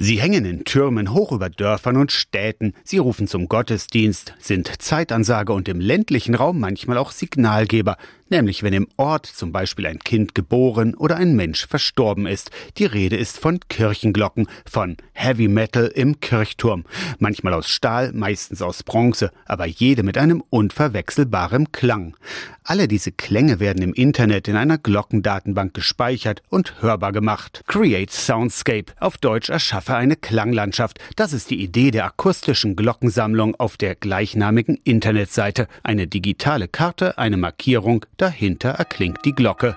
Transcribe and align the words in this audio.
Sie 0.00 0.20
hängen 0.20 0.44
in 0.44 0.62
Türmen 0.62 1.12
hoch 1.12 1.32
über 1.32 1.50
Dörfern 1.50 1.96
und 1.96 2.12
Städten, 2.12 2.72
sie 2.84 2.98
rufen 2.98 3.26
zum 3.26 3.48
Gottesdienst, 3.48 4.32
sind 4.38 4.80
Zeitansage 4.80 5.52
und 5.52 5.68
im 5.68 5.80
ländlichen 5.80 6.36
Raum 6.36 6.60
manchmal 6.60 6.98
auch 6.98 7.10
Signalgeber, 7.10 7.96
nämlich 8.30 8.62
wenn 8.62 8.72
im 8.72 8.88
Ort 8.96 9.26
zum 9.26 9.52
Beispiel 9.52 9.86
ein 9.86 9.98
Kind 9.98 10.34
geboren 10.34 10.94
oder 10.94 11.16
ein 11.16 11.34
Mensch 11.36 11.66
verstorben 11.66 12.26
ist. 12.26 12.50
Die 12.76 12.84
Rede 12.84 13.16
ist 13.16 13.38
von 13.38 13.60
Kirchenglocken, 13.68 14.48
von 14.64 14.96
Heavy 15.12 15.48
Metal 15.48 15.86
im 15.86 16.20
Kirchturm, 16.20 16.84
manchmal 17.18 17.54
aus 17.54 17.68
Stahl, 17.68 18.12
meistens 18.12 18.62
aus 18.62 18.82
Bronze, 18.82 19.30
aber 19.46 19.66
jede 19.66 20.02
mit 20.02 20.18
einem 20.18 20.42
unverwechselbaren 20.50 21.72
Klang. 21.72 22.16
Alle 22.64 22.86
diese 22.86 23.12
Klänge 23.12 23.60
werden 23.60 23.82
im 23.82 23.94
Internet 23.94 24.46
in 24.46 24.54
einer 24.54 24.76
Glockendatenbank 24.76 25.72
gespeichert 25.72 26.42
und 26.50 26.82
hörbar 26.82 27.12
gemacht. 27.12 27.62
Create 27.66 28.10
Soundscape, 28.10 28.92
auf 29.00 29.16
Deutsch 29.16 29.48
erschaffe 29.48 29.94
eine 29.94 30.16
Klanglandschaft. 30.16 30.98
Das 31.16 31.32
ist 31.32 31.48
die 31.48 31.62
Idee 31.62 31.90
der 31.90 32.04
akustischen 32.04 32.76
Glockensammlung 32.76 33.54
auf 33.54 33.78
der 33.78 33.94
gleichnamigen 33.94 34.78
Internetseite. 34.84 35.66
Eine 35.82 36.06
digitale 36.06 36.68
Karte, 36.68 37.16
eine 37.16 37.38
Markierung, 37.38 38.04
dahinter 38.18 38.70
erklingt 38.70 39.24
die 39.24 39.34
Glocke 39.34 39.76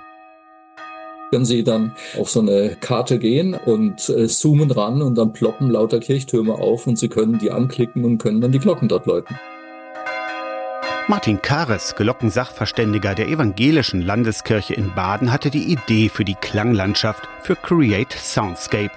können 1.31 1.45
Sie 1.45 1.63
dann 1.63 1.95
auf 2.19 2.29
so 2.29 2.41
eine 2.41 2.75
Karte 2.81 3.17
gehen 3.17 3.53
und 3.53 4.09
äh, 4.09 4.27
zoomen 4.27 4.69
ran 4.69 5.01
und 5.01 5.15
dann 5.15 5.31
ploppen 5.31 5.69
lauter 5.69 6.01
Kirchtürme 6.01 6.55
auf 6.55 6.87
und 6.87 6.99
Sie 6.99 7.07
können 7.07 7.39
die 7.39 7.51
anklicken 7.51 8.03
und 8.03 8.17
können 8.17 8.41
dann 8.41 8.51
die 8.51 8.59
Glocken 8.59 8.89
dort 8.89 9.05
läuten. 9.05 9.39
Martin 11.07 11.41
Kares, 11.41 11.95
Glockensachverständiger 11.95 13.15
der 13.15 13.29
Evangelischen 13.29 14.01
Landeskirche 14.01 14.73
in 14.73 14.93
Baden, 14.93 15.31
hatte 15.31 15.49
die 15.49 15.71
Idee 15.71 16.09
für 16.09 16.25
die 16.25 16.35
Klanglandschaft 16.35 17.27
für 17.43 17.55
Create 17.55 18.13
Soundscape. 18.13 18.91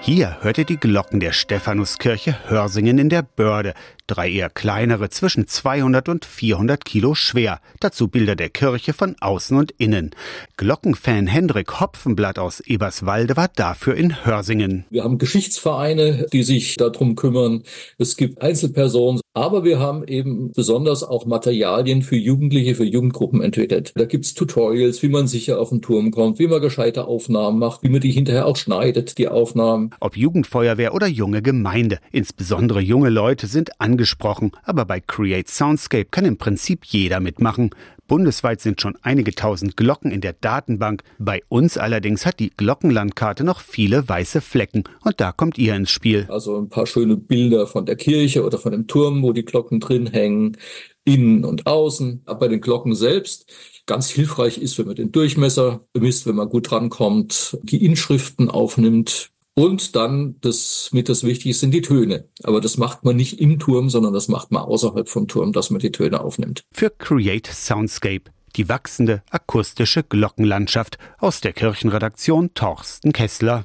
Hier 0.00 0.38
hört 0.40 0.56
ihr 0.56 0.64
die 0.64 0.78
Glocken 0.78 1.20
der 1.20 1.32
Stephanuskirche 1.32 2.34
Hörsingen 2.48 2.98
in 2.98 3.10
der 3.10 3.22
Börde, 3.22 3.74
drei 4.10 4.30
eher 4.30 4.50
kleinere, 4.50 5.08
zwischen 5.08 5.46
200 5.46 6.08
und 6.08 6.24
400 6.24 6.84
Kilo 6.84 7.14
schwer. 7.14 7.60
Dazu 7.78 8.08
Bilder 8.08 8.36
der 8.36 8.50
Kirche 8.50 8.92
von 8.92 9.16
außen 9.20 9.56
und 9.56 9.72
innen. 9.78 10.10
Glockenfan 10.56 11.26
Hendrik 11.26 11.80
Hopfenblatt 11.80 12.38
aus 12.38 12.60
Eberswalde 12.60 13.36
war 13.36 13.48
dafür 13.54 13.94
in 13.94 14.24
Hörsingen. 14.24 14.84
Wir 14.90 15.04
haben 15.04 15.18
Geschichtsvereine, 15.18 16.26
die 16.32 16.42
sich 16.42 16.76
darum 16.76 17.14
kümmern. 17.14 17.62
Es 17.98 18.16
gibt 18.16 18.42
Einzelpersonen, 18.42 19.20
aber 19.32 19.62
wir 19.64 19.78
haben 19.78 20.04
eben 20.08 20.50
besonders 20.52 21.04
auch 21.04 21.24
Materialien 21.24 22.02
für 22.02 22.16
Jugendliche, 22.16 22.74
für 22.74 22.84
Jugendgruppen 22.84 23.42
entwickelt. 23.42 23.92
Da 23.94 24.04
gibt's 24.04 24.34
Tutorials, 24.34 25.02
wie 25.02 25.08
man 25.08 25.28
sicher 25.28 25.60
auf 25.60 25.68
den 25.68 25.82
Turm 25.82 26.10
kommt, 26.10 26.40
wie 26.40 26.48
man 26.48 26.60
gescheite 26.60 27.04
Aufnahmen 27.04 27.58
macht, 27.60 27.84
wie 27.84 27.88
man 27.90 28.00
die 28.00 28.10
hinterher 28.10 28.46
auch 28.46 28.56
schneidet, 28.56 29.18
die 29.18 29.28
Aufnahmen. 29.28 29.90
Ob 30.00 30.16
Jugendfeuerwehr 30.16 30.94
oder 30.94 31.06
junge 31.06 31.42
Gemeinde, 31.42 32.00
insbesondere 32.10 32.80
junge 32.80 33.08
Leute 33.08 33.46
sind 33.46 33.80
angesprochen, 34.00 34.52
aber 34.64 34.86
bei 34.86 34.98
Create 34.98 35.48
Soundscape 35.48 36.06
kann 36.10 36.24
im 36.24 36.38
Prinzip 36.38 36.86
jeder 36.86 37.20
mitmachen. 37.20 37.70
Bundesweit 38.08 38.60
sind 38.62 38.80
schon 38.80 38.96
einige 39.02 39.34
tausend 39.34 39.76
Glocken 39.76 40.10
in 40.10 40.22
der 40.22 40.32
Datenbank. 40.32 41.02
Bei 41.18 41.42
uns 41.48 41.76
allerdings 41.76 42.24
hat 42.24 42.40
die 42.40 42.50
Glockenlandkarte 42.50 43.44
noch 43.44 43.60
viele 43.60 44.08
weiße 44.08 44.40
Flecken. 44.40 44.84
Und 45.04 45.20
da 45.20 45.32
kommt 45.32 45.58
ihr 45.58 45.76
ins 45.76 45.90
Spiel. 45.90 46.26
Also 46.30 46.58
ein 46.58 46.70
paar 46.70 46.86
schöne 46.86 47.18
Bilder 47.18 47.66
von 47.66 47.84
der 47.84 47.96
Kirche 47.96 48.42
oder 48.42 48.58
von 48.58 48.72
dem 48.72 48.86
Turm, 48.86 49.22
wo 49.22 49.32
die 49.32 49.44
Glocken 49.44 49.80
drin 49.80 50.06
hängen, 50.06 50.56
innen 51.04 51.44
und 51.44 51.66
außen. 51.66 52.22
Aber 52.24 52.40
bei 52.40 52.48
den 52.48 52.62
Glocken 52.62 52.94
selbst 52.94 53.52
ganz 53.86 54.08
hilfreich 54.08 54.56
ist, 54.56 54.78
wenn 54.78 54.86
man 54.86 54.96
den 54.96 55.12
Durchmesser 55.12 55.84
bemisst, 55.92 56.26
wenn 56.26 56.36
man 56.36 56.48
gut 56.48 56.70
drankommt, 56.70 57.58
die 57.62 57.84
Inschriften 57.84 58.48
aufnimmt, 58.48 59.30
und 59.60 59.94
dann 59.94 60.36
das 60.40 60.88
mit 60.92 61.10
das 61.10 61.22
Wichtigste 61.22 61.60
sind 61.60 61.72
die 61.72 61.82
Töne. 61.82 62.24
Aber 62.44 62.62
das 62.62 62.78
macht 62.78 63.04
man 63.04 63.14
nicht 63.14 63.40
im 63.40 63.58
Turm, 63.58 63.90
sondern 63.90 64.14
das 64.14 64.28
macht 64.28 64.50
man 64.50 64.62
außerhalb 64.62 65.06
vom 65.06 65.28
Turm, 65.28 65.52
dass 65.52 65.68
man 65.68 65.80
die 65.80 65.92
Töne 65.92 66.22
aufnimmt. 66.22 66.62
Für 66.72 66.88
Create 66.88 67.46
Soundscape 67.46 68.30
die 68.56 68.68
wachsende 68.68 69.22
akustische 69.30 70.02
Glockenlandschaft 70.02 70.98
aus 71.18 71.40
der 71.40 71.52
Kirchenredaktion 71.52 72.54
Torsten 72.54 73.12
Kessler. 73.12 73.58